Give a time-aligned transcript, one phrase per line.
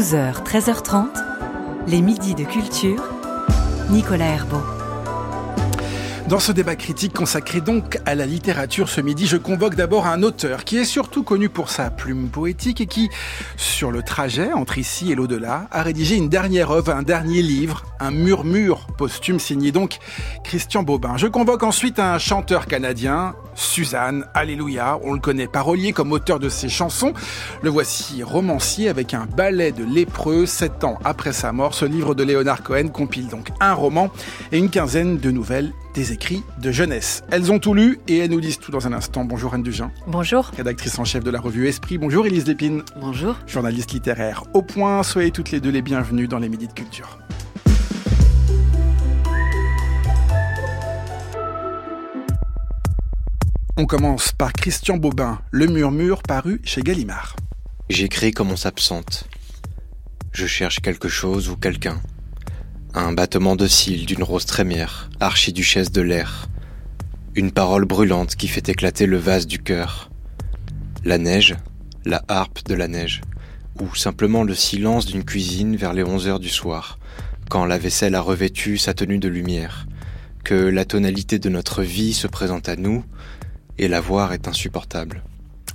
[0.00, 1.08] 12h, 13h30,
[1.86, 3.04] les midis de culture,
[3.90, 4.62] Nicolas Herbeau.
[6.26, 10.22] Dans ce débat critique consacré donc à la littérature ce midi, je convoque d'abord un
[10.22, 13.10] auteur qui est surtout connu pour sa plume poétique et qui,
[13.58, 17.84] sur le trajet entre ici et l'au-delà, a rédigé une dernière œuvre, un dernier livre,
[17.98, 19.96] un murmure posthume signé donc
[20.44, 21.16] Christian Bobin.
[21.16, 26.50] Je convoque ensuite un chanteur canadien, Suzanne, Alléluia, on le connaît parolier comme auteur de
[26.50, 27.14] ses chansons.
[27.62, 31.72] Le voici romancier avec un ballet de lépreux, sept ans après sa mort.
[31.72, 34.10] Ce livre de Léonard Cohen compile donc un roman
[34.52, 37.22] et une quinzaine de nouvelles des écrits de jeunesse.
[37.30, 39.24] Elles ont tout lu et elles nous disent tout dans un instant.
[39.24, 39.90] Bonjour Anne Dugin.
[40.08, 40.50] Bonjour.
[40.54, 41.96] Rédactrice en chef de la revue Esprit.
[41.96, 42.82] Bonjour Élise Lépine.
[43.00, 43.36] Bonjour.
[43.46, 44.44] Journaliste littéraire.
[44.52, 47.18] Au point, soyez toutes les deux les bienvenues dans les Midis de Culture.
[53.80, 57.34] On commence par Christian Bobin, Le Murmure, paru chez Gallimard.
[57.88, 59.24] J'écris comme on s'absente.
[60.32, 61.98] Je cherche quelque chose ou quelqu'un.
[62.92, 66.50] Un battement de cils d'une rose trémière, archiduchesse de l'air.
[67.34, 70.10] Une parole brûlante qui fait éclater le vase du cœur.
[71.02, 71.56] La neige,
[72.04, 73.22] la harpe de la neige,
[73.80, 76.98] ou simplement le silence d'une cuisine vers les onze heures du soir,
[77.48, 79.86] quand la vaisselle a revêtu sa tenue de lumière,
[80.44, 83.06] que la tonalité de notre vie se présente à nous,
[83.80, 85.22] et la voir est insupportable.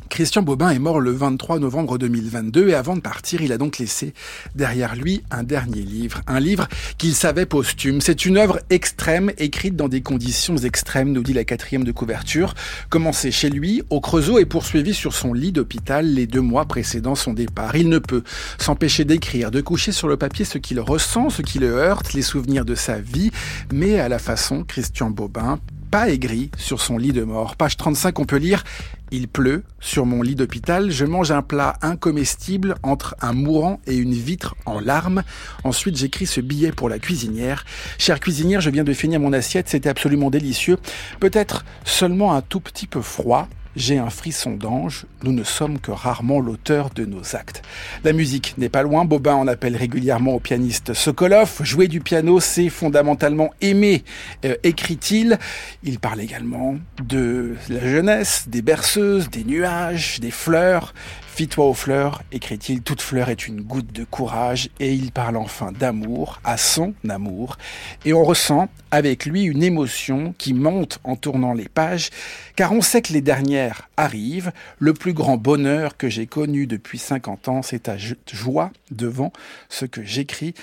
[0.09, 3.80] Christian Bobin est mort le 23 novembre 2022 et avant de partir, il a donc
[3.80, 4.14] laissé
[4.53, 6.67] derrière lui un dernier livre, un livre
[7.00, 8.00] qu'il savait posthume.
[8.00, 12.53] C'est une œuvre extrême, écrite dans des conditions extrêmes, nous dit la quatrième de couverture,
[12.89, 17.16] commencée chez lui, au Creusot et poursuivie sur son lit d'hôpital les deux mois précédant
[17.16, 17.76] son départ.
[17.76, 18.23] Il ne peut
[18.59, 22.22] s'empêcher d'écrire, de coucher sur le papier ce qu'il ressent, ce qui le heurte, les
[22.22, 23.31] souvenirs de sa vie,
[23.73, 25.59] mais à la façon Christian Bobin,
[26.03, 27.55] aigri sur son lit de mort.
[27.55, 28.63] Page 35, on peut lire
[29.11, 33.95] il pleut, sur mon lit d'hôpital, je mange un plat incomestible entre un mourant et
[33.95, 35.23] une vitre en larmes.
[35.64, 37.65] Ensuite, j'écris ce billet pour la cuisinière.
[37.97, 40.77] Chère cuisinière, je viens de finir mon assiette, c'était absolument délicieux.
[41.20, 45.91] Peut-être seulement un tout petit peu froid, j'ai un frisson d'ange, nous ne sommes que
[45.91, 47.61] rarement l'auteur de nos actes.
[48.03, 51.61] La musique n'est pas loin, Bobin en appelle régulièrement au pianiste Sokolov.
[51.61, 54.03] Jouer du piano, c'est fondamentalement aimer,
[54.45, 55.37] euh, écrit-il.
[55.83, 60.93] Il parle également de la jeunesse, des berceuses, des nuages, des fleurs.
[61.35, 65.73] Fie-toi aux fleurs, écrit-il, toute fleur est une goutte de courage, et il parle enfin
[65.73, 67.57] d'amour, à son amour,
[68.05, 72.09] et on ressent avec lui une émotion qui monte en tournant les pages,
[72.55, 76.99] car on sait que les dernières arrivent, le plus grand bonheur que j'ai connu depuis
[76.99, 79.33] 50 ans, c'est ta joie devant
[79.67, 80.53] ce que j'écris.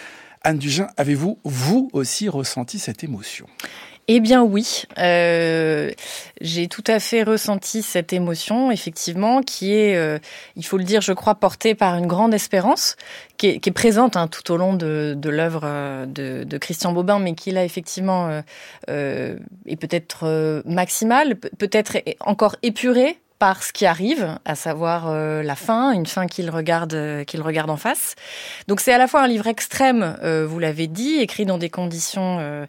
[0.42, 3.46] Anne Dugin, avez-vous, vous aussi, ressenti cette émotion?
[4.08, 5.90] Eh bien oui, euh,
[6.40, 10.18] j'ai tout à fait ressenti cette émotion, effectivement, qui est, euh,
[10.56, 12.96] il faut le dire, je crois, portée par une grande espérance,
[13.36, 16.58] qui est, qui est présente hein, tout au long de, de l'œuvre euh, de, de,
[16.58, 18.42] Christian Bobin, mais qui là, effectivement, euh,
[18.88, 19.36] euh
[19.66, 25.56] est peut-être euh, maximale, peut-être encore épurée par ce qui arrive, à savoir euh, la
[25.56, 28.14] fin, une fin qu'il regarde, qu'il regarde en face.
[28.68, 31.70] Donc c'est à la fois un livre extrême, euh, vous l'avez dit, écrit dans des
[31.70, 32.66] conditions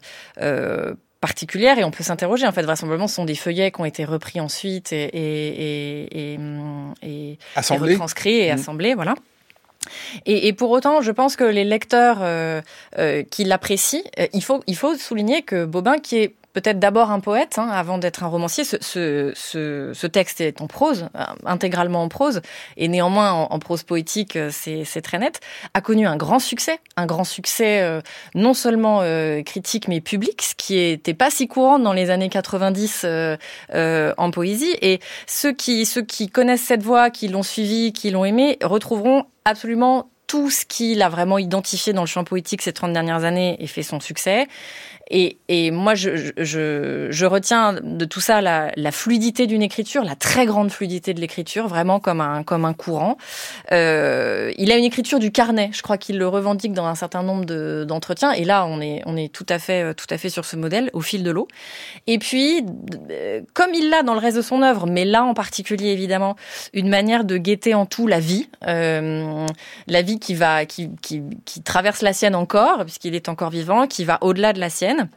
[1.24, 2.46] particulière et on peut s'interroger.
[2.46, 6.38] En fait, vraisemblablement, ce sont des feuillets qui ont été repris ensuite et, et, et,
[7.02, 8.54] et, retranscrits et mmh.
[8.54, 9.14] assemblés, voilà.
[10.26, 12.60] Et, et, pour autant, je pense que les lecteurs euh,
[12.98, 17.10] euh, qui l'apprécient, euh, il, faut, il faut souligner que Bobin, qui est peut-être d'abord
[17.10, 18.64] un poète hein, avant d'être un romancier.
[18.64, 22.40] Ce, ce, ce, ce, texte est en prose, euh, intégralement en prose,
[22.78, 25.40] et néanmoins en, prose poétique, euh, c'est très net.
[25.74, 28.00] A connu un grand succès, un grand succès euh,
[28.34, 29.02] non seulement
[29.44, 33.04] critique mais public, ce qui était pas si courant dans les années 90
[33.74, 34.76] euh, en poésie.
[34.80, 39.24] Et ceux qui ceux qui connaissent cette voix, qui l'ont suivi, qui l'ont aimé, retrouveront
[39.44, 43.54] absolument tout ce qu'il a vraiment identifié dans le champ poétique ces 30 dernières années
[43.60, 44.48] et fait son succès.
[45.10, 50.70] Et, moi, je, retiens de tout ça la, la fluidité d'une écriture, la très grande
[50.70, 53.18] fluidité de l'écriture, vraiment comme un, comme un courant.
[53.72, 55.70] Euh, il a une écriture du carnet.
[55.72, 58.32] Je crois qu'il le revendique dans un certain nombre d'entretiens.
[58.32, 60.90] et là, on est, on est tout à fait, tout à fait sur ce modèle,
[60.94, 61.48] au fil de l'eau.
[62.06, 62.64] Et puis,
[63.52, 66.34] comme il l'a dans le reste de son œuvre, mais là en particulier évidemment,
[66.72, 69.46] une manière de guetter en tout la vie, euh,
[69.86, 73.86] la vie qui va, qui, qui, qui traverse la sienne encore, puisqu'il est encore vivant,
[73.86, 75.10] qui va au-delà de la sienne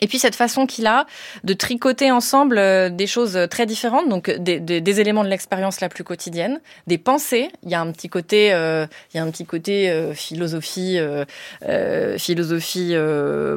[0.00, 1.06] Et puis cette façon qu'il a
[1.44, 6.04] de tricoter ensemble euh, des choses très différentes, donc des, éléments de l'expérience la plus
[6.04, 7.48] quotidienne, des pensées.
[7.62, 10.98] Il y a un petit côté, euh, il y a un petit côté euh, philosophie,
[10.98, 11.24] euh,
[11.68, 12.94] euh philosophie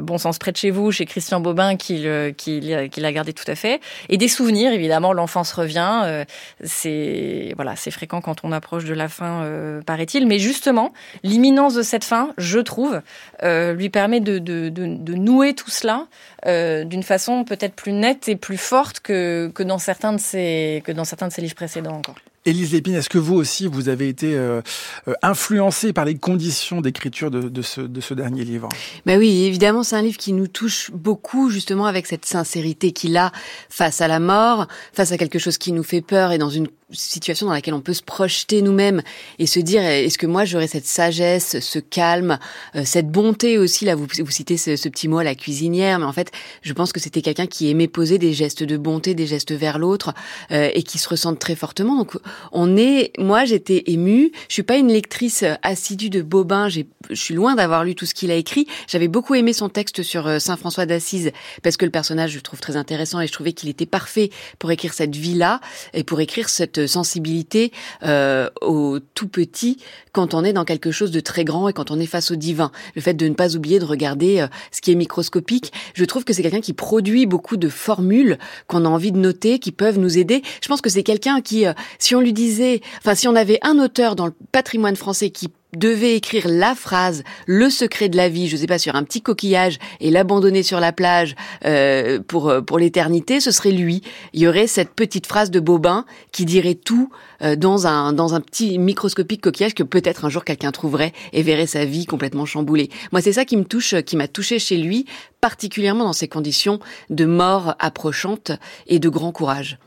[0.02, 3.48] bon sens près de chez vous, chez Christian Bobin, qu'il qu'il qu'il a gardé tout
[3.48, 3.80] à fait.
[4.08, 6.24] Et des souvenirs, évidemment, l'enfance revient.
[6.62, 9.44] c'est voilà, c'est fréquent quand on approche de la fin,
[9.86, 10.26] paraît-il.
[10.26, 10.92] Mais justement,
[11.22, 13.00] l'imminence de cette fin, je trouve,
[13.42, 16.06] lui permet de, de, de nouer tout cela.
[16.46, 20.82] Euh, d'une façon peut-être plus nette et plus forte que, que, dans certains de ses,
[20.84, 22.14] que dans certains de ses livres précédents encore.
[22.44, 24.62] Élise Lépine, est-ce que vous aussi, vous avez été euh,
[25.08, 28.68] euh influencé par les conditions d'écriture de, de, ce, de ce dernier livre?
[29.04, 33.16] Bah Oui, évidemment, c'est un livre qui nous touche beaucoup, justement, avec cette sincérité qu'il
[33.16, 33.32] a
[33.68, 36.68] face à la mort, face à quelque chose qui nous fait peur et dans une
[36.92, 39.02] situation dans laquelle on peut se projeter nous-mêmes
[39.38, 42.38] et se dire est-ce que moi j'aurais cette sagesse, ce calme,
[42.74, 43.84] euh, cette bonté aussi?
[43.84, 46.30] Là vous, vous citez ce, ce, petit mot à la cuisinière mais en fait
[46.62, 49.78] je pense que c'était quelqu'un qui aimait poser des gestes de bonté, des gestes vers
[49.78, 50.14] l'autre
[50.50, 51.96] euh, et qui se ressentent très fortement.
[51.96, 52.16] Donc
[52.52, 56.82] on est moi j'étais émue, je suis pas une lectrice assidue de Bobin, je
[57.12, 60.26] suis loin d'avoir lu tout ce qu'il a écrit, j'avais beaucoup aimé son texte sur
[60.26, 61.32] euh, Saint François d'Assise
[61.62, 64.70] parce que le personnage je trouve très intéressant et je trouvais qu'il était parfait pour
[64.70, 65.60] écrire cette vie là
[65.92, 67.72] et pour écrire cette sensibilité
[68.02, 69.78] euh, au tout petit
[70.12, 72.36] quand on est dans quelque chose de très grand et quand on est face au
[72.36, 72.70] divin.
[72.94, 75.72] Le fait de ne pas oublier de regarder euh, ce qui est microscopique.
[75.94, 79.58] Je trouve que c'est quelqu'un qui produit beaucoup de formules qu'on a envie de noter,
[79.58, 80.42] qui peuvent nous aider.
[80.62, 83.58] Je pense que c'est quelqu'un qui, euh, si on lui disait, enfin si on avait
[83.62, 88.28] un auteur dans le patrimoine français qui devait écrire la phrase le secret de la
[88.28, 92.48] vie, je sais pas sur un petit coquillage et l'abandonner sur la plage euh, pour
[92.48, 94.02] euh, pour l'éternité, ce serait lui.
[94.32, 98.40] Il y aurait cette petite phrase de Bobin qui dirait tout dans un dans un
[98.40, 102.90] petit microscopique coquillage que peut-être un jour quelqu'un trouverait et verrait sa vie complètement chamboulée.
[103.12, 105.06] Moi, c'est ça qui me touche, qui m'a touché chez lui,
[105.40, 106.80] particulièrement dans ces conditions
[107.10, 108.52] de mort approchante
[108.86, 109.78] et de grand courage.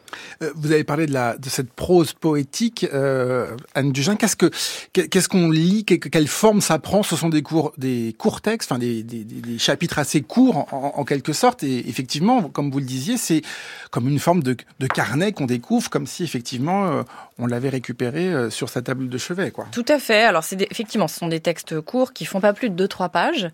[0.41, 4.15] Euh, vous avez parlé de, la, de cette prose poétique, euh, Anne Dugin.
[4.15, 4.51] Qu'est-ce que
[4.93, 5.85] qu'est-ce qu'on lit?
[5.85, 7.03] Quelle forme ça prend?
[7.03, 10.93] Ce sont des cours, des courts textes, enfin des, des, des chapitres assez courts en,
[10.97, 11.63] en, quelque sorte.
[11.63, 13.41] Et effectivement, comme vous le disiez, c'est
[13.89, 17.03] comme une forme de, de carnet qu'on découvre, comme si effectivement euh,
[17.41, 19.51] on l'avait récupéré euh, sur sa table de chevet.
[19.51, 19.65] Quoi.
[19.71, 20.23] Tout à fait.
[20.23, 23.49] Alors effectivement, ce sont des textes courts qui font pas plus de 2-3 pages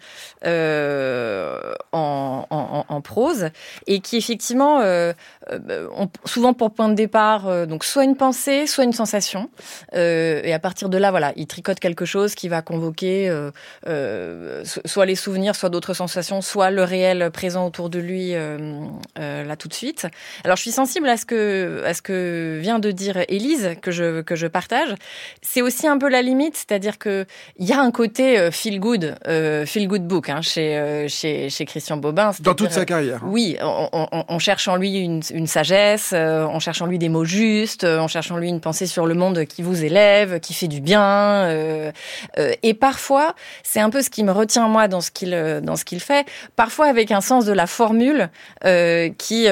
[0.45, 3.49] euh, en, prose
[3.85, 5.13] et qui effectivement euh,
[5.95, 9.49] ont souvent pour point de départ donc soit une pensée, soit une sensation.
[9.93, 13.31] Et à partir de là, voilà, il tricote quelque chose qui va convoquer
[13.85, 19.67] soit les souvenirs, soit d'autres sensations, soit le réel présent autour de lui là tout
[19.67, 20.07] de suite.
[20.43, 23.91] Alors je suis sensible à ce que à ce que vient de dire Élise que
[23.91, 24.95] je que je partage.
[25.41, 27.25] C'est aussi un peu la limite, c'est-à-dire que
[27.57, 29.15] il y a un côté feel good,
[29.65, 32.31] feel good book hein, chez chez chez Christian Bobin.
[32.39, 33.21] Dans toute sa carrière.
[33.25, 37.25] Oui, on, on, on, cherche en lui une, une sagesse en cherchant lui des mots
[37.25, 40.67] justes, euh, en cherchant lui une pensée sur le monde qui vous élève, qui fait
[40.67, 41.45] du bien.
[41.45, 41.91] Euh,
[42.37, 45.31] euh, et parfois, c'est un peu ce qui me retient moi dans ce qu'il
[45.63, 46.27] dans ce qu'il fait.
[46.55, 48.29] Parfois avec un sens de la formule
[49.17, 49.47] qui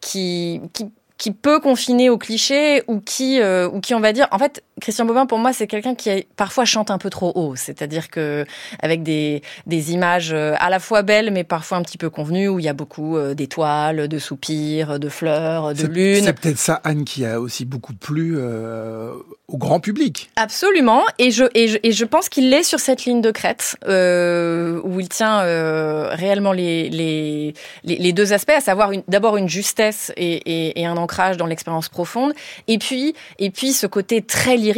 [0.00, 4.38] qui qui qui peut confiner au cliché ou qui ou qui on va dire en
[4.38, 7.54] fait Christian Bobin, pour moi, c'est quelqu'un qui parfois chante un peu trop haut.
[7.54, 8.44] C'est-à-dire que
[8.80, 12.48] avec des, des images euh, à la fois belles, mais parfois un petit peu convenues,
[12.48, 16.24] où il y a beaucoup euh, d'étoiles, de soupirs, de fleurs, de lune.
[16.24, 19.12] C'est peut-être ça, Anne, qui a aussi beaucoup plu euh,
[19.60, 20.30] grand public.
[20.34, 21.04] Absolument.
[21.18, 24.80] Et je, et je, et je pense qu'il est sur cette ligne de crête, euh,
[24.82, 27.54] où il tient euh, réellement les, les,
[27.84, 31.88] les, deux aspects, à savoir d'abord une justesse et, et, et un ancrage dans l'expérience
[31.88, 32.32] profonde,
[32.66, 34.70] et puis, et puis ce côté très lié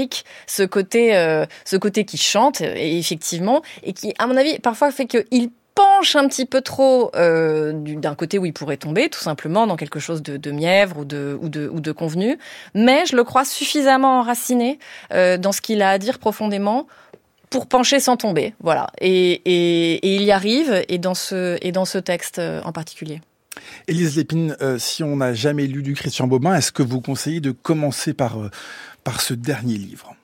[0.46, 4.90] ce côté, euh, ce côté qui chante, et effectivement, et qui, à mon avis, parfois
[4.90, 9.20] fait qu'il penche un petit peu trop euh, d'un côté où il pourrait tomber, tout
[9.20, 12.38] simplement dans quelque chose de, de mièvre ou de, ou, de, ou de convenu,
[12.74, 14.78] mais je le crois suffisamment enraciné
[15.12, 16.86] euh, dans ce qu'il a à dire profondément
[17.50, 18.88] pour pencher sans tomber, voilà.
[19.00, 23.20] Et, et, et, il y arrive, et dans ce, et dans ce texte en particulier.
[23.88, 27.40] Élise Lépine, euh, si on n'a jamais lu du Christian Bobin, est-ce que vous conseillez
[27.40, 28.50] de commencer par, euh,
[29.04, 30.14] par ce dernier livre?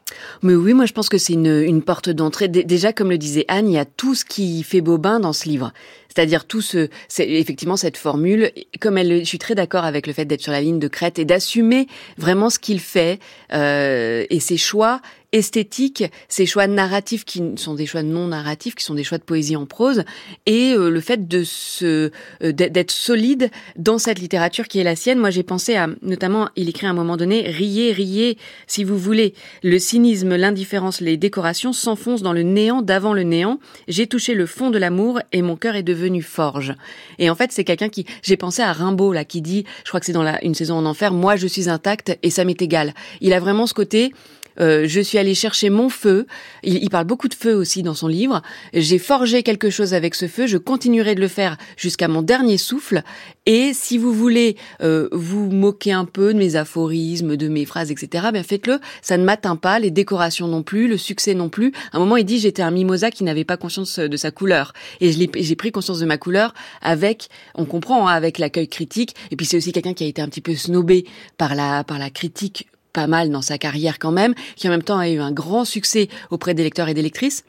[0.42, 2.48] Mais oui, moi je pense que c'est une, une porte d'entrée.
[2.48, 5.48] Déjà, comme le disait Anne, il y a tout ce qui fait Bobin dans ce
[5.48, 5.72] livre.
[6.08, 6.88] C'est-à-dire tout ce,
[7.18, 8.50] effectivement cette formule,
[8.80, 11.18] comme elle, je suis très d'accord avec le fait d'être sur la ligne de crête
[11.18, 11.86] et d'assumer
[12.16, 13.20] vraiment ce qu'il fait
[13.52, 15.00] euh, et ses choix
[15.32, 19.22] esthétiques, ces choix narratifs qui sont des choix non narratifs, qui sont des choix de
[19.22, 20.04] poésie en prose,
[20.46, 22.10] et euh, le fait de se
[22.42, 25.18] euh, d'être solide dans cette littérature qui est la sienne.
[25.18, 28.98] Moi, j'ai pensé à, notamment, il écrit à un moment donné, riez, riez, si vous
[28.98, 29.34] voulez.
[29.62, 33.58] Le cynisme, l'indifférence, les décorations s'enfoncent dans le néant d'avant le néant.
[33.86, 36.74] J'ai touché le fond de l'amour et mon cœur est devenu forge.
[37.18, 40.00] Et en fait, c'est quelqu'un qui, j'ai pensé à Rimbaud, là, qui dit, je crois
[40.00, 42.60] que c'est dans la, une saison en enfer, moi, je suis intact et ça m'est
[42.62, 42.94] égal.
[43.20, 44.12] Il a vraiment ce côté,
[44.60, 46.26] euh, je suis allée chercher mon feu.
[46.62, 48.42] Il, parle beaucoup de feu aussi dans son livre.
[48.72, 50.46] J'ai forgé quelque chose avec ce feu.
[50.46, 53.02] Je continuerai de le faire jusqu'à mon dernier souffle.
[53.46, 57.90] Et si vous voulez euh, vous moquer un peu de mes aphorismes, de mes phrases,
[57.90, 58.78] etc., bien faites-le.
[59.02, 59.78] Ça ne m'atteint pas.
[59.78, 61.72] Les décorations non plus, le succès non plus.
[61.92, 64.72] À un moment, il dit j'étais un mimosa qui n'avait pas conscience de sa couleur.
[65.00, 69.14] Et j'ai pris conscience de ma couleur avec, on comprend, hein, avec l'accueil critique.
[69.30, 71.04] Et puis c'est aussi quelqu'un qui a été un petit peu snobé
[71.36, 74.82] par la par la critique pas mal dans sa carrière quand même, qui en même
[74.82, 77.44] temps a eu un grand succès auprès des lecteurs et des lectrices.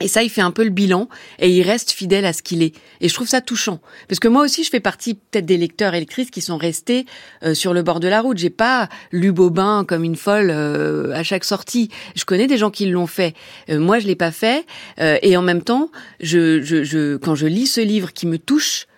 [0.00, 2.64] Et ça, il fait un peu le bilan et il reste fidèle à ce qu'il
[2.64, 2.74] est.
[3.00, 3.78] Et je trouve ça touchant.
[4.08, 7.06] Parce que moi aussi, je fais partie peut-être des lecteurs et lectrices qui sont restés
[7.44, 8.36] euh, sur le bord de la route.
[8.36, 11.90] J'ai pas lu Bobin comme une folle euh, à chaque sortie.
[12.16, 13.34] Je connais des gens qui l'ont fait.
[13.70, 14.66] Euh, moi, je l'ai pas fait.
[14.98, 15.90] et en même temps,
[16.20, 18.88] je, je, je, quand je lis ce livre qui me touche,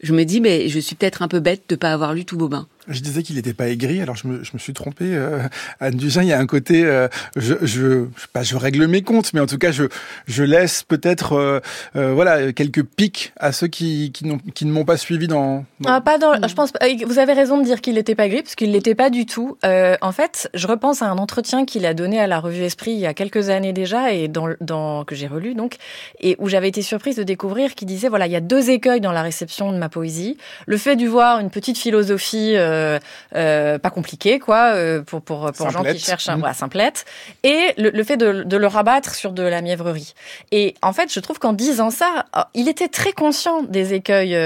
[0.00, 2.38] je me dis, mais je suis peut-être un peu bête de pas avoir lu tout
[2.38, 2.66] Bobin.
[2.88, 5.04] Je disais qu'il n'était pas aigri, alors je me, je me suis trompé.
[5.06, 5.40] Euh,
[5.80, 9.32] Anne Dugin, il y a un côté, euh, je, je, pas, je règle mes comptes,
[9.34, 9.84] mais en tout cas, je,
[10.26, 11.60] je laisse peut-être, euh,
[11.96, 15.64] euh voilà, quelques pics à ceux qui, qui, qui ne m'ont pas suivi dans.
[15.80, 15.90] dans...
[15.90, 16.34] Ah, pas dans.
[16.46, 16.72] Je pense.
[17.06, 19.58] Vous avez raison de dire qu'il n'était pas aigri, parce qu'il l'était pas du tout.
[19.64, 22.92] Euh, en fait, je repense à un entretien qu'il a donné à la revue Esprit
[22.92, 25.76] il y a quelques années déjà, et dans, dans que j'ai relu donc,
[26.20, 29.00] et où j'avais été surprise de découvrir qu'il disait voilà, il y a deux écueils
[29.00, 30.36] dans la réception de ma poésie.
[30.66, 32.77] Le fait de voir une petite philosophie euh,
[33.34, 36.54] euh, pas compliqué, quoi, euh, pour pour pour gens qui cherchent un mmh.
[36.54, 37.04] simplette,
[37.42, 40.14] et le, le fait de, de, le rabattre sur de la mièvrerie.
[40.52, 44.36] Et en fait, je trouve qu'en disant ça, oh, il était très conscient des écueils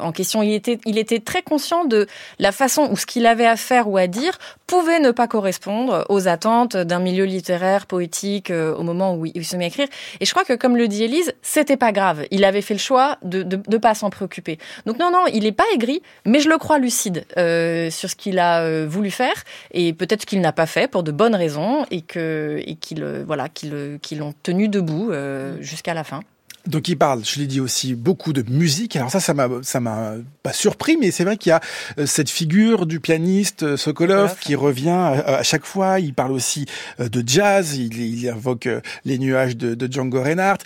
[0.00, 0.42] en question.
[0.42, 2.06] Il était il était très conscient de
[2.38, 6.06] la façon ou ce qu'il avait à faire ou à dire pouvait ne pas correspondre
[6.08, 9.88] aux attentes d'un milieu littéraire, poétique au moment où il se met à écrire.
[10.20, 12.24] Et je crois que comme le dit Élise, c'était pas grave.
[12.30, 14.58] Il avait fait le choix de de pas s'en préoccuper.
[14.86, 17.19] Donc non non, il est pas aigri, mais je le crois lucide.
[17.36, 19.34] Euh, sur ce qu'il a euh, voulu faire
[19.72, 23.24] et peut-être qu'il n'a pas fait pour de bonnes raisons et que et qu'il euh,
[23.26, 25.12] voilà qu'ils l'ont tenu debout
[25.60, 26.20] jusqu'à la fin.
[26.66, 28.94] Donc il parle, je l'ai dit aussi, beaucoup de musique.
[28.96, 31.60] Alors ça, ça m'a, ça m'a pas surpris, mais c'est vrai qu'il y a
[31.98, 36.00] euh, cette figure du pianiste euh, Sokolov qui revient à, chaque fois.
[36.00, 36.66] Il parle aussi
[37.00, 37.76] euh, de jazz.
[37.76, 38.68] Il, il invoque
[39.04, 40.62] les nuages de, de Django Reinhardt.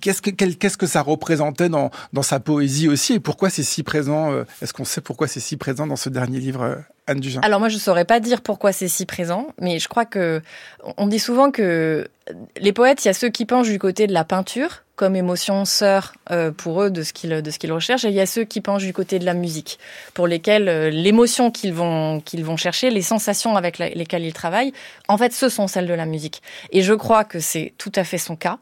[0.00, 3.14] Qu'est-ce que qu'est-ce que ça représentait dans dans sa poésie aussi?
[3.14, 4.32] Et pourquoi c'est si présent
[4.62, 7.40] Est-ce qu'on sait pourquoi c'est si présent dans ce dernier livre Anne Dugin?
[7.42, 10.42] Alors moi, je saurais pas dire pourquoi c'est si présent, mais je crois que
[10.96, 12.08] on dit souvent que
[12.56, 15.64] les poètes, il y a ceux qui penchent du côté de la peinture comme émotion
[15.64, 18.04] sœur euh, pour eux de ce qu'ils de ce qu'ils recherchent.
[18.04, 19.78] Et il y a ceux qui penchent du côté de la musique
[20.12, 24.74] pour lesquels euh, l'émotion qu'ils vont qu'ils vont chercher les sensations avec lesquelles ils travaillent
[25.08, 26.42] en fait ce sont celles de la musique.
[26.70, 28.58] Et je crois que c'est tout à fait son cas.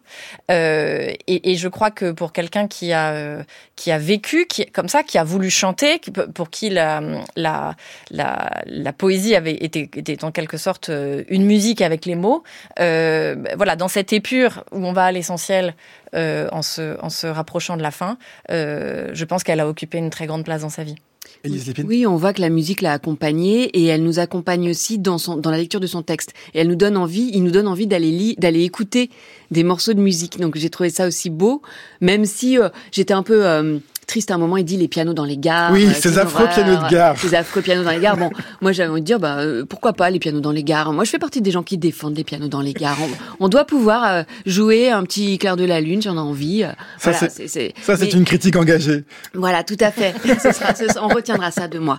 [0.53, 3.43] Euh, et, je crois que pour quelqu'un qui a
[3.75, 6.01] qui a vécu qui comme ça qui a voulu chanter
[6.35, 7.03] pour qui la
[7.35, 7.75] la
[8.13, 10.89] la, la poésie avait été était en quelque sorte
[11.29, 12.45] une musique avec les mots
[12.77, 15.75] voilà dans cette épure où on va à l'essentiel
[16.15, 18.19] euh, en, se, en se rapprochant de la fin,
[18.51, 20.97] euh, je pense qu'elle a occupé une très grande place dans sa vie.
[21.85, 25.37] Oui, on voit que la musique l'a accompagnée et elle nous accompagne aussi dans son
[25.37, 26.33] dans la lecture de son texte.
[26.55, 29.11] Et elle nous donne envie, il nous donne envie d'aller d'aller écouter
[29.51, 30.39] des morceaux de musique.
[30.41, 31.63] Donc j'ai trouvé ça aussi beau,
[32.01, 33.45] même si euh, j'étais un peu
[34.09, 35.71] triste à un moment, il dit les pianos dans les gares.
[35.73, 37.17] Oui, ces affreux pianos de gare.
[37.17, 38.17] Ces affreux pianos dans les gares.
[38.17, 40.93] Bon, moi j'avais envie de dire, bah, euh, pourquoi pas les pianos dans les gares?
[40.93, 42.99] Moi je fais partie des gens qui défendent les pianos dans les gares.
[43.39, 46.65] On, doit pouvoir euh, jouer un petit clair de la lune si on a envie.
[46.65, 49.05] Euh, ça, c'est, ça, c'est une critique engagée.
[49.35, 50.15] Voilà, tout à fait.
[51.01, 51.99] on retiendra ça de moi.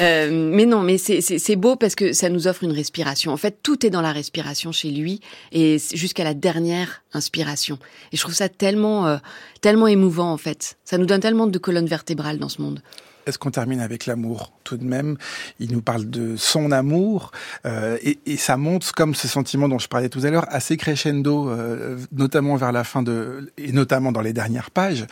[0.00, 3.32] mais non, mais c'est beau parce que ça nous offre une respiration.
[3.32, 5.20] En fait, tout est dans la respiration chez lui
[5.52, 7.78] et jusqu'à la dernière inspiration.
[8.12, 9.18] Et je trouve ça tellement,
[9.60, 10.76] tellement émouvant en fait.
[10.84, 12.82] Ça nous donne tellement de colonne vertébrale dans ce monde.
[13.26, 15.16] Est-ce qu'on termine avec l'amour tout de même?
[15.58, 17.32] Il nous parle de son amour
[17.66, 20.76] euh, et, et, ça monte comme ce sentiment dont je parlais tout à l'heure, assez
[20.76, 25.06] crescendo, euh, notamment vers la fin de et notamment dans les dernières pages.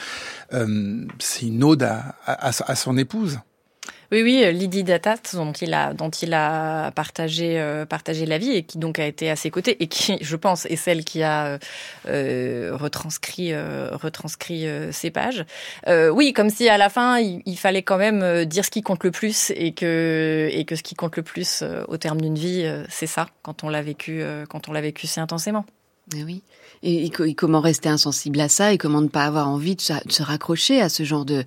[0.52, 3.38] Euh, c'est une ode à, à, à son épouse.
[4.10, 8.38] Oui, oui, euh, Lydie Datat, dont il a, dont il a partagé, euh, partagé la
[8.38, 11.04] vie et qui donc a été à ses côtés et qui, je pense, est celle
[11.04, 11.58] qui a
[12.06, 15.44] euh, retranscrit, euh, retranscrit ces pages.
[15.86, 19.10] oui, comme si à la fin, il, fallait quand même dire ce qui compte le
[19.10, 23.06] plus et que, et que ce qui compte le plus au terme d'une vie, c'est
[23.06, 25.66] ça, quand on l'a vécu, quand on l'a vécu si intensément.
[26.14, 26.42] Oui.
[26.82, 30.80] Et, comment rester insensible à ça et comment ne pas avoir envie de se raccrocher
[30.80, 31.44] à ce genre de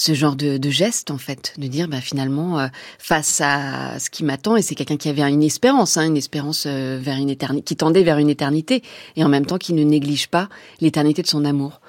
[0.00, 2.66] ce genre de, geste en fait, de dire bah finalement euh,
[2.98, 6.64] face à ce qui m'attend et c'est quelqu'un qui avait une espérance, hein, une espérance
[6.66, 8.82] euh, vers une éternité, qui tendait vers une éternité
[9.16, 10.48] et en même temps qui ne néglige pas
[10.80, 11.80] l'éternité de son amour.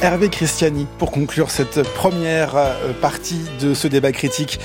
[0.00, 4.60] Hervé Christiani, pour conclure cette première euh, partie de ce débat critique.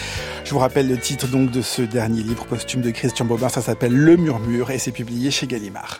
[0.45, 3.61] Je vous rappelle le titre donc de ce dernier livre posthume de Christian Bobin, ça
[3.61, 5.99] s'appelle Le Murmure et c'est publié chez Gallimard.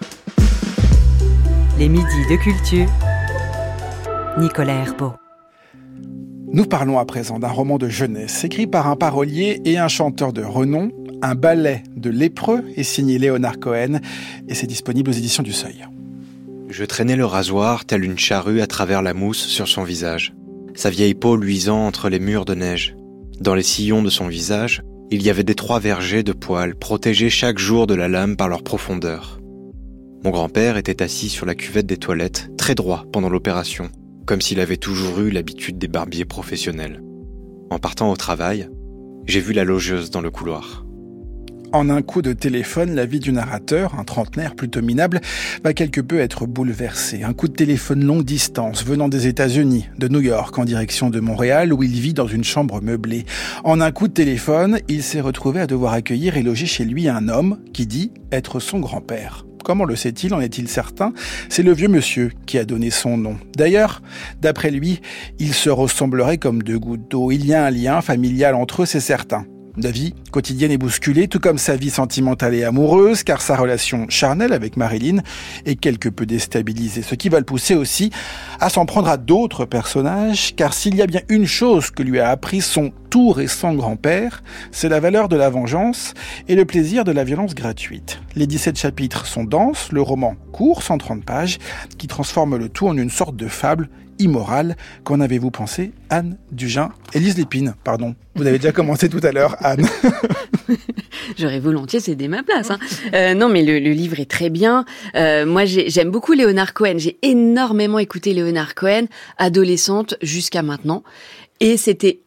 [1.79, 2.87] Les midis de culture,
[4.37, 5.13] Nicolas Herbeau.
[6.51, 10.31] Nous parlons à présent d'un roman de jeunesse écrit par un parolier et un chanteur
[10.31, 10.91] de renom.
[11.23, 13.99] Un ballet de lépreux est signé Léonard Cohen
[14.47, 15.87] et c'est disponible aux éditions du Seuil.
[16.73, 20.33] Je traînais le rasoir tel une charrue à travers la mousse sur son visage,
[20.73, 22.95] sa vieille peau luisant entre les murs de neige.
[23.39, 27.29] Dans les sillons de son visage, il y avait des trois vergers de poils protégés
[27.29, 29.39] chaque jour de la lame par leur profondeur.
[30.23, 33.91] Mon grand-père était assis sur la cuvette des toilettes, très droit pendant l'opération,
[34.25, 37.03] comme s'il avait toujours eu l'habitude des barbiers professionnels.
[37.69, 38.67] En partant au travail,
[39.27, 40.83] j'ai vu la logeuse dans le couloir.
[41.73, 45.21] En un coup de téléphone, la vie du narrateur, un trentenaire plutôt minable,
[45.63, 47.23] va quelque peu être bouleversée.
[47.23, 51.19] Un coup de téléphone longue distance venant des États-Unis, de New York en direction de
[51.19, 53.25] Montréal où il vit dans une chambre meublée.
[53.63, 57.09] En un coup de téléphone, il s'est retrouvé à devoir accueillir et loger chez lui
[57.09, 59.47] un homme qui dit être son grand-père.
[59.63, 60.35] Comment le sait-il?
[60.35, 61.11] En est-il certain?
[61.49, 63.37] C'est le vieux monsieur qui a donné son nom.
[63.57, 64.03] D'ailleurs,
[64.43, 65.01] d'après lui,
[65.39, 67.31] il se ressemblerait comme deux gouttes d'eau.
[67.31, 69.47] Il y a un lien familial entre eux, c'est certain.
[69.75, 74.05] La vie quotidienne est bousculée, tout comme sa vie sentimentale et amoureuse, car sa relation
[74.07, 75.21] charnelle avec Marilyn
[75.65, 78.11] est quelque peu déstabilisée, ce qui va le pousser aussi
[78.59, 82.19] à s'en prendre à d'autres personnages, car s'il y a bien une chose que lui
[82.19, 84.41] a appris son tout récent grand-père,
[84.71, 86.15] c'est la valeur de la vengeance
[86.47, 88.19] et le plaisir de la violence gratuite.
[88.35, 91.59] Les 17 chapitres sont denses, le roman court, 130 pages,
[91.99, 94.75] qui transforme le tout en une sorte de fable immorale.
[95.03, 98.15] Qu'en avez-vous pensé, Anne Dugin Élise Lépine, pardon.
[98.33, 99.85] Vous avez déjà commencé tout à l'heure, Anne.
[101.37, 102.71] J'aurais volontiers cédé ma place.
[102.71, 102.79] Hein.
[103.13, 104.85] Euh, non, mais le, livre est très bien.
[105.13, 106.95] Euh, moi, j'aime beaucoup Léonard Cohen.
[106.97, 109.05] J'ai énormément écouté Léonard Cohen,
[109.37, 111.03] adolescente jusqu'à maintenant.
[111.59, 112.22] Et c'était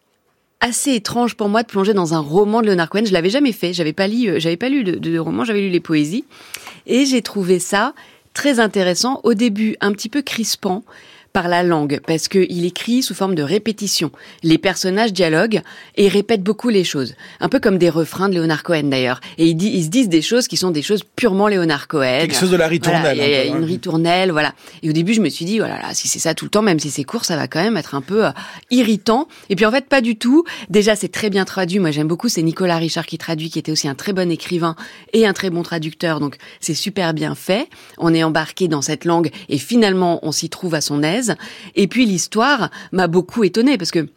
[0.59, 3.05] assez étrange pour moi de plonger dans un roman de Léonard Cohen.
[3.05, 3.73] Je l'avais jamais fait.
[3.73, 5.43] J'avais pas lu, euh, j'avais pas lu de, de roman.
[5.43, 6.25] J'avais lu les poésies.
[6.85, 7.93] Et j'ai trouvé ça
[8.33, 9.19] très intéressant.
[9.23, 10.83] Au début, un petit peu crispant
[11.37, 14.11] par la langue, parce qu'il écrit sous forme de répétition.
[14.41, 15.61] Les personnages dialoguent
[15.95, 17.13] et répètent beaucoup les choses.
[17.39, 19.21] Un peu comme des refrains de Léonard Cohen d'ailleurs.
[19.37, 22.21] Et ils, ils, se disent des choses qui sont des choses purement Léonard Cohen.
[22.21, 23.17] Quelque chose de la ritournelle.
[23.17, 24.55] Voilà, une ritournelle, voilà.
[24.81, 26.63] Et au début, je me suis dit, voilà, oh si c'est ça tout le temps,
[26.63, 28.31] même si c'est court, ça va quand même être un peu euh,
[28.71, 29.27] irritant.
[29.51, 30.43] Et puis en fait, pas du tout.
[30.71, 31.77] Déjà, c'est très bien traduit.
[31.77, 32.29] Moi, j'aime beaucoup.
[32.29, 34.75] C'est Nicolas Richard qui traduit, qui était aussi un très bon écrivain
[35.13, 36.19] et un très bon traducteur.
[36.19, 37.69] Donc, c'est super bien fait.
[37.99, 41.26] On est embarqué dans cette langue et finalement, on s'y trouve à son aise.
[41.75, 44.07] Et puis l'histoire m'a beaucoup étonnée parce que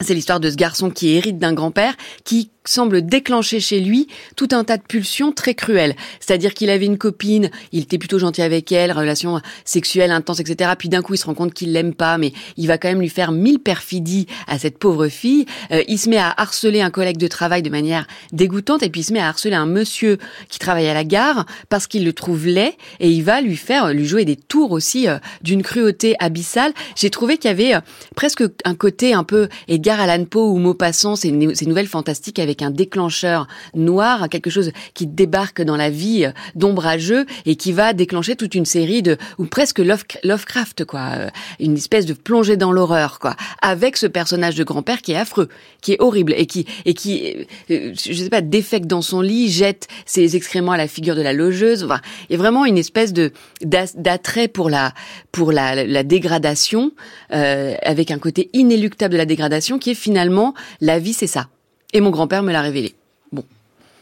[0.00, 4.48] c'est l'histoire de ce garçon qui hérite d'un grand-père qui semble déclencher chez lui tout
[4.52, 5.94] un tas de pulsions très cruelles.
[6.18, 10.72] C'est-à-dire qu'il avait une copine, il était plutôt gentil avec elle, relation sexuelle intense, etc.
[10.78, 13.00] Puis d'un coup, il se rend compte qu'il l'aime pas, mais il va quand même
[13.00, 15.44] lui faire mille perfidies à cette pauvre fille.
[15.72, 19.02] Euh, il se met à harceler un collègue de travail de manière dégoûtante, et puis
[19.02, 22.12] il se met à harceler un monsieur qui travaille à la gare parce qu'il le
[22.14, 26.16] trouve laid, et il va lui faire lui jouer des tours aussi euh, d'une cruauté
[26.18, 26.72] abyssale.
[26.96, 27.80] J'ai trouvé qu'il y avait euh,
[28.16, 32.53] presque un côté un peu Edgar Allan Poe ou Maupassant, ces, ces nouvelles fantastiques avec
[32.62, 38.36] un déclencheur noir, quelque chose qui débarque dans la vie d'ombrageux et qui va déclencher
[38.36, 41.28] toute une série de ou presque Lovecraft quoi, euh,
[41.60, 45.48] une espèce de plongée dans l'horreur quoi, avec ce personnage de grand-père qui est affreux,
[45.80, 49.50] qui est horrible et qui et qui euh, je sais pas défecte dans son lit,
[49.50, 51.84] jette ses excréments à la figure de la logeuse.
[51.84, 54.92] Enfin, il y a vraiment une espèce de d'attrait pour la
[55.32, 56.92] pour la, la dégradation
[57.32, 61.48] euh, avec un côté inéluctable de la dégradation qui est finalement la vie c'est ça.
[61.94, 62.94] Et mon grand-père me l'a révélé.
[63.32, 63.44] Bon.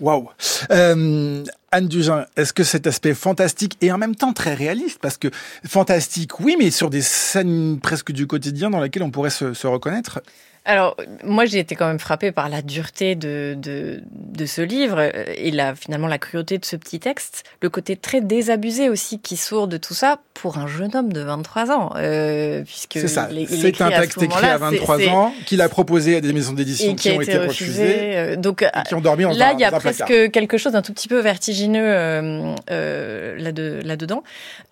[0.01, 0.31] Waouh
[0.71, 5.19] euh, Anne Dugin, est-ce que cet aspect fantastique et en même temps très réaliste, parce
[5.19, 5.29] que
[5.65, 9.67] fantastique, oui, mais sur des scènes presque du quotidien dans lesquelles on pourrait se, se
[9.67, 10.21] reconnaître?
[10.65, 15.01] Alors, moi, j'ai été quand même frappée par la dureté de, de, de ce livre
[15.37, 19.37] et la, finalement la cruauté de ce petit texte, le côté très désabusé aussi qui
[19.37, 21.93] sourd de tout ça pour un jeune homme de 23 ans.
[21.97, 26.21] Euh, puisque c'est ça, c'est un texte écrit à 23 ans qu'il a proposé à
[26.21, 28.17] des maisons d'édition qui, qui, ont été refusées.
[28.17, 30.83] Euh, donc, et qui ont dormi en là, il y a presque quelque chose d'un
[30.83, 34.23] tout petit peu vertigineux euh, euh, là-dedans.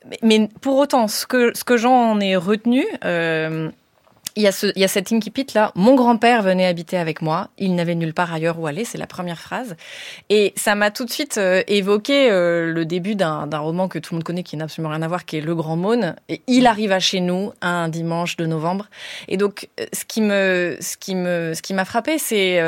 [0.08, 2.86] mais, mais, pour autant, ce que, ce que j'en ai retenu...
[3.04, 3.70] Euh,
[4.40, 5.70] il y, a ce, il y a cet incipit là.
[5.74, 7.48] Mon grand-père venait habiter avec moi.
[7.58, 8.84] Il n'avait nulle part ailleurs où aller.
[8.84, 9.76] C'est la première phrase.
[10.30, 14.14] Et ça m'a tout de suite euh, évoqué euh, le début d'un roman que tout
[14.14, 16.16] le monde connaît, qui n'a absolument rien à voir, qui est Le Grand Maune.
[16.30, 18.86] Et il arriva chez nous un dimanche de novembre.
[19.28, 22.60] Et donc, euh, ce qui me, ce qui me, ce qui m'a frappé, c'est,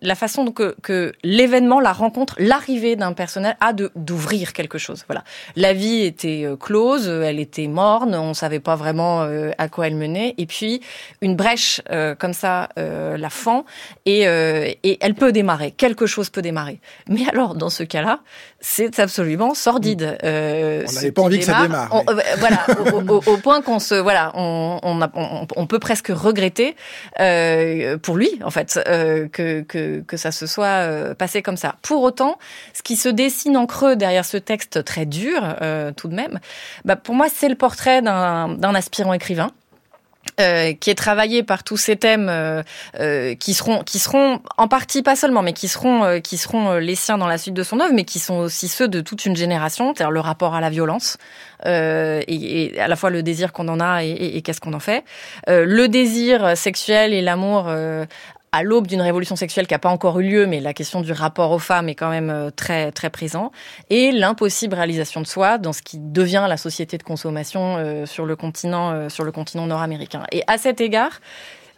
[0.00, 5.04] la façon que, que l'événement, la rencontre, l'arrivée d'un personnage a de d'ouvrir quelque chose.
[5.08, 5.24] Voilà.
[5.56, 9.22] La vie était close, elle était morne, on savait pas vraiment
[9.58, 10.34] à quoi elle menait.
[10.38, 10.80] Et puis
[11.20, 13.64] une brèche euh, comme ça euh, la fend
[14.06, 15.70] et, euh, et elle peut démarrer.
[15.70, 16.80] Quelque chose peut démarrer.
[17.08, 18.20] Mais alors, dans ce cas-là,
[18.60, 20.18] c'est absolument sordide.
[20.22, 21.88] Euh, on n'avait pas envie que ça démarre.
[21.92, 22.04] On,
[22.38, 26.76] voilà, au, au, au, point qu'on se, voilà, on, on, on, on, peut presque regretter
[27.20, 31.76] euh, pour lui, en fait, euh, que, que, que ça se soit passé comme ça.
[31.82, 32.38] Pour autant,
[32.72, 35.56] ce qui se dessine en creux derrière ce texte très dur,
[35.96, 36.38] tout de même,
[36.84, 39.50] bah, pour moi, c'est le portrait d'un aspirant écrivain
[40.40, 42.62] euh, qui est travaillé par tous ces thèmes euh,
[42.98, 46.76] euh, qui seront qui seront en partie pas seulement mais qui seront euh, qui seront
[46.76, 49.26] les siens dans la suite de son œuvre mais qui sont aussi ceux de toute
[49.26, 51.18] une génération c'est-à-dire le rapport à la violence
[51.64, 54.72] et, et, à la fois le désir qu'on en a et, et, et qu'est-ce qu'on
[54.72, 55.04] en fait.
[55.46, 57.70] Le désir sexuel et l'amour
[58.52, 61.12] à l'aube d'une révolution sexuelle qui n'a pas encore eu lieu, mais la question du
[61.12, 63.50] rapport aux femmes est quand même euh, très très présent,
[63.88, 68.26] et l'impossible réalisation de soi dans ce qui devient la société de consommation euh, sur
[68.26, 70.24] le continent euh, sur le continent nord-américain.
[70.32, 71.20] Et à cet égard,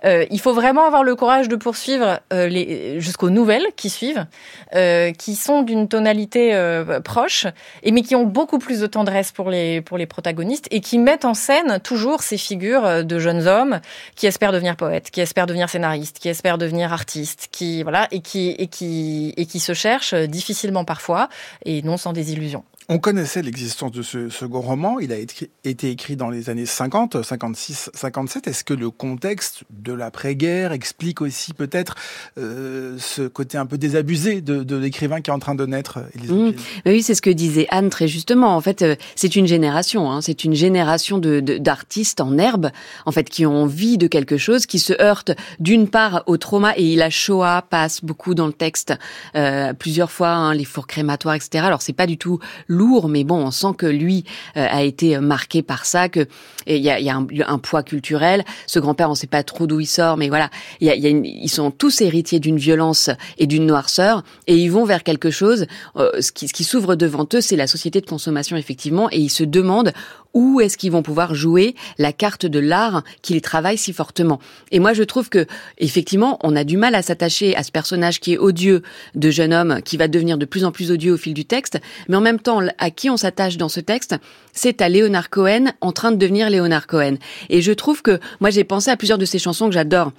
[0.04, 4.26] euh, il faut vraiment avoir le courage de poursuivre euh, les, jusqu'aux nouvelles qui suivent,
[4.74, 7.46] euh, qui sont d'une tonalité euh, proche,
[7.82, 10.98] et mais qui ont beaucoup plus de tendresse pour les pour les protagonistes et qui
[10.98, 13.80] mettent en scène toujours ces figures de jeunes hommes
[14.16, 18.20] qui espèrent devenir poètes, qui espèrent devenir scénaristes, qui espèrent devenir artistes, qui voilà et
[18.20, 21.28] qui et qui et qui se cherchent difficilement parfois
[21.64, 22.64] et non sans désillusion.
[22.90, 24.98] On connaissait l'existence de ce second roman.
[25.00, 28.46] Il a été écrit dans les années 50, 56, 57.
[28.46, 31.94] Est-ce que le contexte de l'après-guerre explique aussi peut-être
[32.36, 36.00] euh, ce côté un peu désabusé de, de l'écrivain qui est en train de naître
[36.28, 36.50] mmh.
[36.84, 38.54] Oui, c'est ce que disait Anne très justement.
[38.54, 40.12] En fait, euh, c'est une génération.
[40.12, 42.70] Hein, c'est une génération de, d'artistes en herbe,
[43.06, 46.74] en fait, qui ont envie de quelque chose, qui se heurtent d'une part au trauma
[46.76, 48.92] et la Shoah passe beaucoup dans le texte
[49.36, 51.64] euh, plusieurs fois, hein, les fours crématoires, etc.
[51.64, 52.40] Alors c'est pas du tout
[52.74, 54.24] lourd, mais bon, on sent que lui
[54.56, 56.26] euh, a été marqué par ça, que
[56.66, 58.44] il y a, y a un, un, poids culturel.
[58.66, 61.10] Ce grand-père, on sait pas trop d'où il sort, mais voilà, y a, y a
[61.10, 65.30] une, ils sont tous héritiers d'une violence et d'une noirceur, et ils vont vers quelque
[65.30, 65.66] chose.
[65.96, 69.18] Euh, ce qui, ce qui s'ouvre devant eux, c'est la société de consommation effectivement, et
[69.18, 69.92] ils se demandent
[70.34, 74.40] où est-ce qu'ils vont pouvoir jouer la carte de l'art qui les travaille si fortement.
[74.70, 75.46] Et moi, je trouve que
[75.78, 78.82] effectivement, on a du mal à s'attacher à ce personnage qui est odieux
[79.14, 81.78] de jeune homme, qui va devenir de plus en plus odieux au fil du texte,
[82.08, 84.16] mais en même temps, à qui on s'attache dans ce texte,
[84.52, 87.14] c'est à Leonard Cohen en train de devenir Leonard Cohen.
[87.48, 90.12] Et je trouve que moi j'ai pensé à plusieurs de ces chansons que j'adore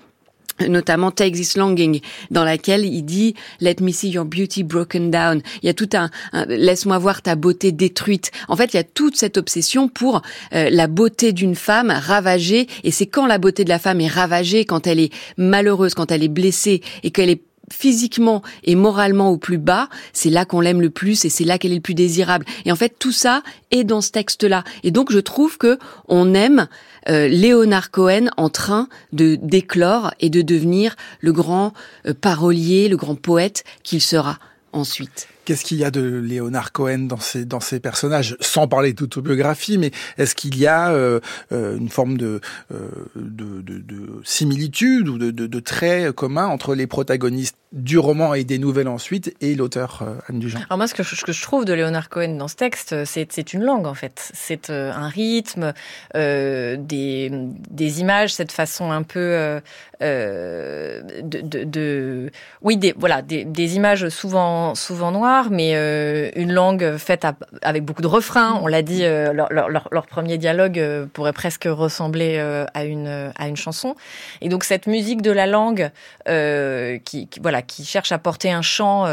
[0.68, 5.42] notamment Take This Longing, dans laquelle il dit Let me see your beauty broken down.
[5.62, 6.10] Il y a tout un,
[6.48, 8.32] laisse-moi voir ta beauté détruite.
[8.48, 10.22] En fait, il y a toute cette obsession pour
[10.54, 14.08] euh, la beauté d'une femme ravagée, et c'est quand la beauté de la femme est
[14.08, 19.30] ravagée, quand elle est malheureuse, quand elle est blessée, et qu'elle est physiquement et moralement
[19.30, 21.82] au plus bas, c'est là qu'on l'aime le plus et c'est là qu'elle est le
[21.82, 22.46] plus désirable.
[22.66, 24.64] Et en fait, tout ça est dans ce texte-là.
[24.84, 26.68] Et donc, je trouve que on aime
[27.10, 31.74] euh, Léonard Cohen en train de d'éclore et de devenir le grand
[32.08, 34.40] euh, parolier, le grand poète qu'il sera
[34.74, 35.28] ensuite.
[35.46, 39.78] Qu'est-ce qu'il y a de Léonard Cohen dans ses, dans ses personnages, sans parler d'autobiographie,
[39.78, 41.20] mais est-ce qu'il y a euh,
[41.52, 42.42] euh, une forme de,
[42.74, 48.34] euh, de, de, de, similitude ou de, de, traits communs entre les protagonistes du roman
[48.34, 51.74] et des nouvelles ensuite et l'auteur Anne Dugent Alors moi, ce que, je, trouve de
[51.74, 54.32] Léonard Cohen dans ce texte, c'est une langue en fait.
[54.34, 55.74] C'est un rythme,
[56.14, 59.60] des, des images, cette façon un peu
[60.02, 62.32] de, de, de,
[62.62, 67.26] oui, des, voilà, des, des images souvent souvent noires mais euh, une langue faite
[67.62, 68.60] avec beaucoup de refrains.
[68.62, 72.38] On l'a dit, euh, leur, leur, leur, premier dialogue euh, pourrait presque ressembler
[72.74, 73.96] à une à une chanson.
[74.42, 75.90] Et donc cette musique de la langue
[76.26, 79.06] qui, qui, voilà qui cherche à porter un chant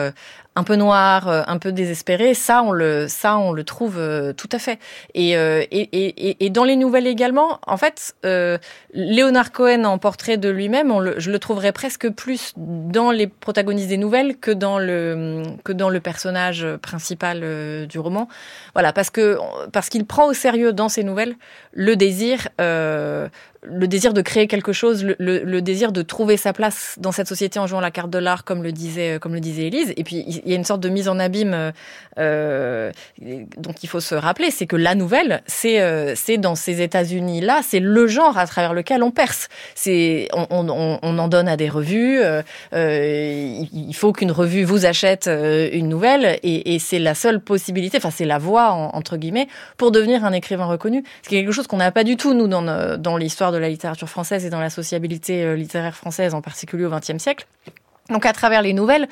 [0.54, 4.32] un peu noir, euh, un peu désespéré, ça on le, ça on le trouve euh,
[4.32, 4.78] tout à fait.
[5.14, 8.58] Et, euh, et, et, et, dans les nouvelles également, en fait, euh,
[8.92, 13.96] Léonard Cohen en portrait de lui-même, je le trouverais presque plus dans les protagonistes des
[13.96, 18.28] nouvelles que dans le que dans le personnage principal du roman.
[18.74, 19.38] Voilà, parce que
[19.72, 21.34] parce qu'il prend au sérieux dans ses nouvelles
[21.72, 23.28] le désir euh,
[23.62, 27.12] le désir de créer quelque chose, le, le, le, désir de trouver sa place dans
[27.12, 29.92] cette société en jouant la carte de l'art, comme le disait, comme le disait Élise.
[29.96, 31.72] Et puis il y a une sorte de mise en abîme
[32.18, 32.90] euh,
[33.56, 37.40] dont il faut se rappeler, c'est que la nouvelle, c'est euh, c'est dans ces États-Unis
[37.40, 39.48] là, c'est le genre à travers lequel on perce.
[39.74, 42.20] C'est on, on, on, en donne à des revues.
[42.20, 42.42] Euh,
[42.74, 47.40] euh il faut qu'une revue vous achète euh, une nouvelle, et, et c'est la seule
[47.40, 47.98] possibilité.
[47.98, 51.04] Enfin, c'est la voie entre guillemets pour devenir un écrivain reconnu.
[51.22, 52.62] C'est quelque chose qu'on n'a pas du tout nous dans
[52.98, 56.84] dans l'histoire de la littérature française et dans la sociabilité euh, littéraire française, en particulier
[56.84, 57.46] au XXe siècle.
[58.10, 59.08] Donc à travers les nouvelles,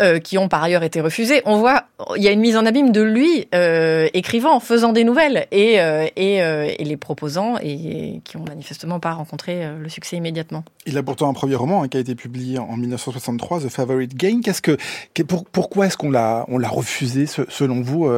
[0.00, 1.84] euh, qui ont par ailleurs été refusées, on voit
[2.16, 5.76] il y a une mise en abîme de lui euh, écrivant, faisant des nouvelles et,
[6.16, 10.64] et, et, les proposant et, qui ont manifestement pas rencontré le succès immédiatement.
[10.86, 14.14] Il a pourtant un premier roman hein, qui a été publié en 1963, The Favorite
[14.14, 14.40] Game.
[14.40, 14.76] Qu'est-ce que
[15.22, 18.08] pour, pourquoi est-ce qu'on l'a on l'a refusé selon vous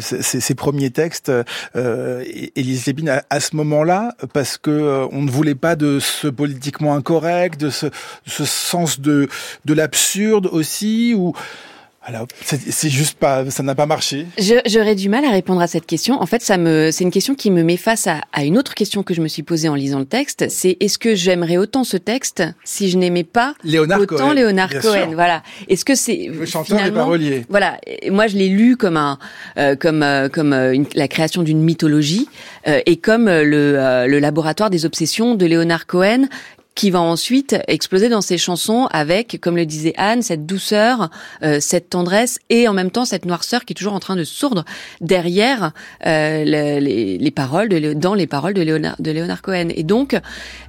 [0.00, 1.30] ces, ces, premiers textes,
[1.74, 4.14] Élise Lépine à, ce moment-là?
[4.32, 7.86] Parce que on ne voulait pas de ce politiquement incorrect, de ce,
[8.26, 9.28] ce sens de
[9.64, 11.34] de l'absurde aussi ou
[12.06, 14.26] alors, c'est juste pas, ça n'a pas marché.
[14.66, 16.20] J'aurais du mal à répondre à cette question.
[16.20, 18.74] En fait, ça me, c'est une question qui me met face à, à, une autre
[18.74, 20.50] question que je me suis posée en lisant le texte.
[20.50, 24.70] C'est est-ce que j'aimerais autant ce texte si je n'aimais pas Léonard autant Cohen, Léonard
[24.82, 25.42] Cohen Voilà.
[25.68, 27.78] Est-ce que c'est le chanteur et parolier Voilà.
[28.10, 29.18] Moi, je l'ai lu comme un,
[29.56, 32.28] euh, comme, euh, comme euh, une, la création d'une mythologie
[32.68, 36.28] euh, et comme le, le laboratoire des obsessions de Léonard Cohen
[36.74, 41.10] qui va ensuite exploser dans ses chansons avec, comme le disait Anne, cette douceur,
[41.42, 44.24] euh, cette tendresse et en même temps cette noirceur qui est toujours en train de
[44.24, 44.64] sourdre
[45.00, 45.72] derrière
[46.06, 49.68] euh, les, les, paroles, de, dans les paroles de Léonard, de Cohen.
[49.74, 50.18] Et donc,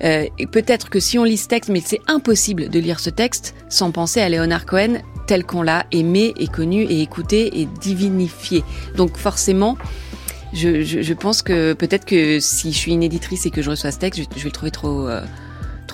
[0.03, 3.55] euh, peut-être que si on lit ce texte, mais c'est impossible de lire ce texte
[3.69, 8.63] sans penser à Léonard Cohen tel qu'on l'a aimé et connu et écouté et divinifié.
[8.95, 9.75] Donc forcément,
[10.53, 13.71] je, je, je pense que peut-être que si je suis une éditrice et que je
[13.71, 15.07] reçois ce texte, je, je vais le trouver trop...
[15.07, 15.21] Euh,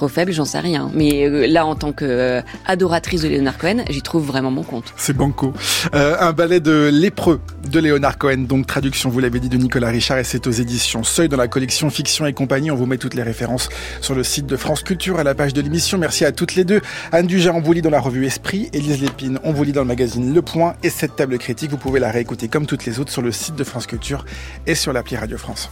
[0.02, 0.90] trop faible, j'en sais rien.
[0.96, 4.96] Mais euh, là, en tant que adoratrice de Léonard Cohen, j'y trouve vraiment mon compte.
[4.98, 5.54] C'est banco.
[5.94, 9.90] Euh, un ballet de lépreux de Léonard Cohen, donc traduction, vous l'avez dit, de Nicolas
[9.90, 12.72] Richard, et c'est aux éditions Seuil dans la collection Fiction et compagnie.
[12.72, 13.70] On vous met toutes les références
[14.02, 16.00] sur le site de France Culture à la page de l'émission.
[16.00, 16.82] Merci à toutes les deux.
[17.12, 18.72] Anne Dujardin, on vous lit dans la revue Esprit.
[18.74, 20.74] Élise Lépine, on vous lit dans le magazine Le Point.
[20.82, 23.56] Et cette table critique, vous pouvez la réécouter comme toutes les autres sur le site
[23.56, 24.26] de France Culture
[24.66, 25.70] et sur l'appli Radio France.